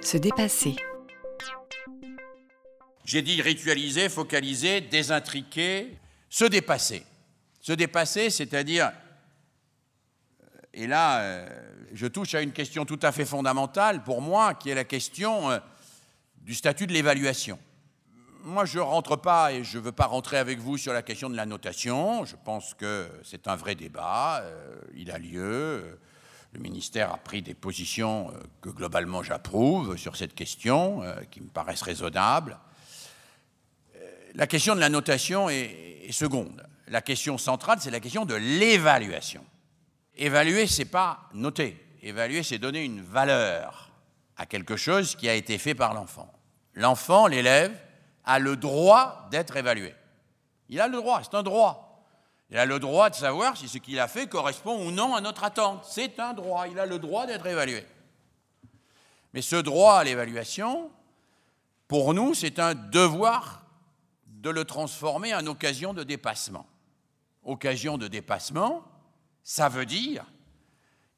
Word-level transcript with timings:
Se 0.00 0.16
dépasser. 0.16 0.76
J'ai 3.04 3.22
dit 3.22 3.42
ritualiser, 3.42 4.08
focaliser, 4.08 4.80
désintriquer, 4.80 5.96
se 6.28 6.44
dépasser. 6.44 7.04
Se 7.60 7.72
dépasser, 7.72 8.30
c'est-à-dire, 8.30 8.92
et 10.72 10.86
là, 10.86 11.20
euh, 11.20 11.48
je 11.92 12.06
touche 12.06 12.34
à 12.34 12.42
une 12.42 12.52
question 12.52 12.84
tout 12.84 13.00
à 13.02 13.12
fait 13.12 13.24
fondamentale 13.24 14.04
pour 14.04 14.22
moi, 14.22 14.54
qui 14.54 14.70
est 14.70 14.74
la 14.74 14.84
question 14.84 15.50
euh, 15.50 15.58
du 16.42 16.54
statut 16.54 16.86
de 16.86 16.92
l'évaluation. 16.92 17.58
Moi, 18.44 18.64
je 18.64 18.78
ne 18.78 18.84
rentre 18.84 19.16
pas 19.16 19.52
et 19.52 19.64
je 19.64 19.78
ne 19.78 19.82
veux 19.82 19.92
pas 19.92 20.06
rentrer 20.06 20.38
avec 20.38 20.58
vous 20.58 20.78
sur 20.78 20.92
la 20.92 21.02
question 21.02 21.28
de 21.28 21.36
la 21.36 21.44
notation. 21.44 22.24
Je 22.24 22.36
pense 22.44 22.72
que 22.74 23.08
c'est 23.24 23.48
un 23.48 23.56
vrai 23.56 23.74
débat, 23.74 24.42
euh, 24.42 24.80
il 24.94 25.10
a 25.10 25.18
lieu. 25.18 25.98
Le 26.52 26.60
ministère 26.60 27.12
a 27.12 27.18
pris 27.18 27.42
des 27.42 27.54
positions 27.54 28.32
que 28.62 28.70
globalement 28.70 29.22
j'approuve 29.22 29.96
sur 29.96 30.16
cette 30.16 30.34
question, 30.34 31.02
qui 31.30 31.40
me 31.40 31.48
paraissent 31.48 31.82
raisonnables. 31.82 32.58
La 34.34 34.46
question 34.46 34.74
de 34.74 34.80
la 34.80 34.88
notation 34.88 35.50
est, 35.50 36.04
est 36.04 36.12
seconde. 36.12 36.66
La 36.88 37.02
question 37.02 37.36
centrale, 37.36 37.78
c'est 37.80 37.90
la 37.90 38.00
question 38.00 38.24
de 38.24 38.34
l'évaluation. 38.34 39.44
Évaluer, 40.16 40.66
c'est 40.66 40.86
pas 40.86 41.20
noter. 41.34 41.76
Évaluer, 42.02 42.42
c'est 42.42 42.58
donner 42.58 42.84
une 42.84 43.02
valeur 43.02 43.90
à 44.36 44.46
quelque 44.46 44.76
chose 44.76 45.16
qui 45.16 45.28
a 45.28 45.34
été 45.34 45.58
fait 45.58 45.74
par 45.74 45.92
l'enfant. 45.92 46.32
L'enfant, 46.74 47.26
l'élève, 47.26 47.76
a 48.24 48.38
le 48.38 48.56
droit 48.56 49.28
d'être 49.30 49.56
évalué. 49.56 49.94
Il 50.68 50.80
a 50.80 50.88
le 50.88 50.96
droit, 50.96 51.22
c'est 51.22 51.36
un 51.36 51.42
droit. 51.42 51.87
Il 52.50 52.56
a 52.56 52.64
le 52.64 52.78
droit 52.78 53.10
de 53.10 53.14
savoir 53.14 53.56
si 53.56 53.68
ce 53.68 53.78
qu'il 53.78 54.00
a 54.00 54.08
fait 54.08 54.26
correspond 54.26 54.86
ou 54.86 54.90
non 54.90 55.14
à 55.14 55.20
notre 55.20 55.44
attente. 55.44 55.84
C'est 55.84 56.18
un 56.18 56.32
droit, 56.32 56.66
il 56.68 56.78
a 56.78 56.86
le 56.86 56.98
droit 56.98 57.26
d'être 57.26 57.46
évalué. 57.46 57.84
Mais 59.34 59.42
ce 59.42 59.56
droit 59.56 59.98
à 59.98 60.04
l'évaluation, 60.04 60.90
pour 61.86 62.14
nous, 62.14 62.34
c'est 62.34 62.58
un 62.58 62.74
devoir 62.74 63.62
de 64.26 64.50
le 64.50 64.64
transformer 64.64 65.34
en 65.34 65.46
occasion 65.46 65.92
de 65.92 66.04
dépassement. 66.04 66.66
Occasion 67.44 67.98
de 67.98 68.08
dépassement, 68.08 68.82
ça 69.42 69.68
veut 69.68 69.86
dire 69.86 70.24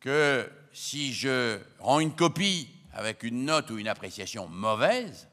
que 0.00 0.50
si 0.72 1.12
je 1.12 1.60
rends 1.78 2.00
une 2.00 2.14
copie 2.14 2.68
avec 2.92 3.22
une 3.22 3.44
note 3.44 3.70
ou 3.70 3.78
une 3.78 3.88
appréciation 3.88 4.48
mauvaise, 4.48 5.28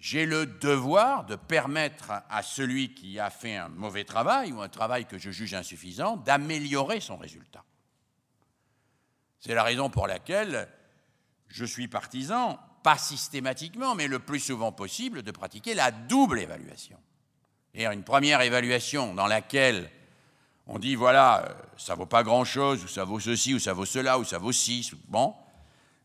j'ai 0.00 0.24
le 0.24 0.46
devoir 0.46 1.26
de 1.26 1.36
permettre 1.36 2.10
à 2.30 2.42
celui 2.42 2.94
qui 2.94 3.20
a 3.20 3.28
fait 3.28 3.56
un 3.56 3.68
mauvais 3.68 4.04
travail 4.04 4.50
ou 4.50 4.62
un 4.62 4.68
travail 4.68 5.04
que 5.04 5.18
je 5.18 5.30
juge 5.30 5.52
insuffisant 5.52 6.16
d'améliorer 6.16 7.00
son 7.00 7.18
résultat. 7.18 7.64
C'est 9.38 9.54
la 9.54 9.62
raison 9.62 9.90
pour 9.90 10.06
laquelle 10.06 10.68
je 11.48 11.66
suis 11.66 11.86
partisan, 11.86 12.58
pas 12.82 12.96
systématiquement, 12.96 13.94
mais 13.94 14.06
le 14.06 14.18
plus 14.18 14.40
souvent 14.40 14.72
possible, 14.72 15.22
de 15.22 15.30
pratiquer 15.30 15.74
la 15.74 15.90
double 15.90 16.40
évaluation. 16.40 16.98
Et 17.74 17.86
une 17.86 18.02
première 18.02 18.40
évaluation 18.40 19.14
dans 19.14 19.26
laquelle 19.26 19.90
on 20.66 20.78
dit 20.78 20.94
voilà, 20.94 21.44
euh, 21.44 21.52
ça 21.76 21.94
vaut 21.94 22.06
pas 22.06 22.22
grand-chose, 22.22 22.84
ou 22.84 22.88
ça 22.88 23.04
vaut 23.04 23.20
ceci, 23.20 23.54
ou 23.54 23.58
ça 23.58 23.72
vaut 23.72 23.84
cela, 23.84 24.18
ou 24.18 24.24
ça 24.24 24.38
vaut 24.38 24.52
ci, 24.52 24.90
bon. 25.08 25.34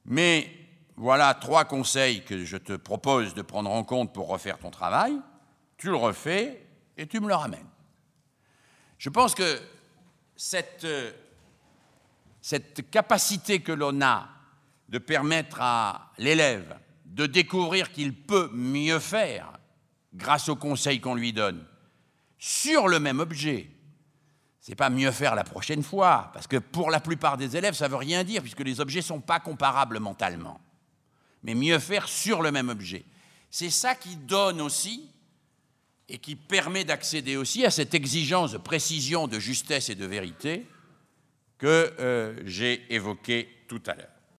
Mais 0.05 0.49
voilà 0.97 1.33
trois 1.33 1.65
conseils 1.65 2.23
que 2.23 2.45
je 2.45 2.57
te 2.57 2.73
propose 2.73 3.33
de 3.33 3.41
prendre 3.41 3.69
en 3.69 3.83
compte 3.83 4.13
pour 4.13 4.27
refaire 4.27 4.57
ton 4.57 4.71
travail. 4.71 5.19
Tu 5.77 5.87
le 5.87 5.95
refais 5.95 6.65
et 6.97 7.07
tu 7.07 7.19
me 7.19 7.27
le 7.27 7.35
ramènes. 7.35 7.67
Je 8.97 9.09
pense 9.09 9.35
que 9.35 9.59
cette, 10.35 10.85
euh, 10.85 11.11
cette 12.41 12.89
capacité 12.89 13.59
que 13.59 13.71
l'on 13.71 14.01
a 14.01 14.29
de 14.87 14.97
permettre 14.97 15.57
à 15.59 16.11
l'élève 16.17 16.77
de 17.05 17.25
découvrir 17.25 17.91
qu'il 17.91 18.13
peut 18.13 18.49
mieux 18.53 18.99
faire 18.99 19.57
grâce 20.13 20.49
aux 20.49 20.55
conseils 20.55 20.99
qu'on 20.99 21.15
lui 21.15 21.33
donne 21.33 21.65
sur 22.37 22.87
le 22.87 22.99
même 22.99 23.19
objet, 23.19 23.69
c'est 24.59 24.75
pas 24.75 24.89
mieux 24.89 25.11
faire 25.11 25.35
la 25.35 25.43
prochaine 25.43 25.83
fois, 25.83 26.29
parce 26.33 26.47
que 26.47 26.57
pour 26.57 26.91
la 26.91 26.99
plupart 26.99 27.37
des 27.37 27.55
élèves, 27.55 27.73
ça 27.73 27.87
veut 27.87 27.95
rien 27.95 28.23
dire, 28.23 28.41
puisque 28.41 28.61
les 28.61 28.79
objets 28.81 28.99
ne 28.99 29.05
sont 29.05 29.21
pas 29.21 29.39
comparables 29.39 29.99
mentalement. 29.99 30.59
Mais 31.45 31.55
mieux 31.55 31.79
faire 31.79 32.09
sur 32.09 32.41
le 32.41 32.51
même 32.51 32.69
objet. 32.69 33.05
C'est 33.49 33.69
ça 33.69 33.95
qui 33.95 34.17
donne 34.17 34.59
aussi 34.59 35.07
et 36.09 36.17
qui 36.17 36.35
permet 36.35 36.83
d'accéder 36.83 37.37
aussi 37.37 37.65
à 37.65 37.71
cette 37.71 37.93
exigence 37.93 38.51
de 38.51 38.57
précision, 38.57 39.27
de 39.27 39.39
justesse 39.39 39.89
et 39.89 39.95
de 39.95 40.05
vérité 40.05 40.65
que 41.57 41.93
euh, 41.99 42.35
j'ai 42.45 42.85
évoquée 42.93 43.47
tout 43.67 43.81
à 43.85 43.93
l'heure. 43.93 44.14